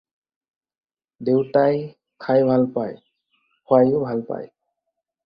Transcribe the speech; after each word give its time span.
দেউতাই 1.27 1.75
খাই 2.23 2.41
ভাল 2.49 2.61
পায়, 2.75 2.95
খুৱায়ো 3.65 3.97
ভাল 4.07 4.19
পায়। 4.31 4.47